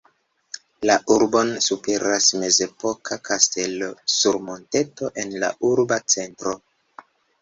[0.89, 6.57] La urbon superas mezepoka kastelo sur monteto en la urba centro.